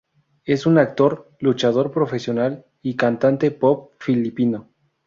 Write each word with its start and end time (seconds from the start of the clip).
Es 0.45 0.65
un 0.65 0.79
actor, 0.79 1.29
luchador 1.39 1.91
profesional 1.91 2.65
y 2.81 2.95
cantante 2.95 3.51
pop 3.51 3.91
filipino. 3.99 4.67